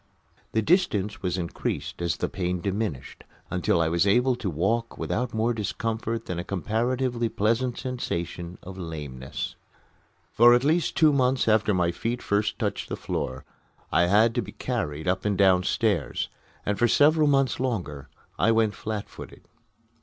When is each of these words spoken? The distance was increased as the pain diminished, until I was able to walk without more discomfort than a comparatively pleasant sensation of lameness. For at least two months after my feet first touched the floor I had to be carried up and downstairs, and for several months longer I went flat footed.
The 0.53 0.63
distance 0.63 1.21
was 1.21 1.37
increased 1.37 2.01
as 2.01 2.17
the 2.17 2.27
pain 2.27 2.59
diminished, 2.59 3.23
until 3.51 3.79
I 3.79 3.87
was 3.87 4.07
able 4.07 4.35
to 4.37 4.49
walk 4.49 4.97
without 4.97 5.31
more 5.31 5.53
discomfort 5.53 6.25
than 6.25 6.39
a 6.39 6.43
comparatively 6.43 7.29
pleasant 7.29 7.77
sensation 7.77 8.57
of 8.63 8.79
lameness. 8.79 9.55
For 10.31 10.55
at 10.55 10.63
least 10.63 10.97
two 10.97 11.13
months 11.13 11.47
after 11.47 11.71
my 11.71 11.91
feet 11.91 12.23
first 12.23 12.57
touched 12.57 12.89
the 12.89 12.97
floor 12.97 13.45
I 13.91 14.07
had 14.07 14.33
to 14.33 14.41
be 14.41 14.53
carried 14.53 15.07
up 15.07 15.23
and 15.23 15.37
downstairs, 15.37 16.29
and 16.65 16.79
for 16.79 16.87
several 16.87 17.27
months 17.27 17.59
longer 17.59 18.09
I 18.39 18.51
went 18.51 18.73
flat 18.73 19.07
footed. 19.07 19.43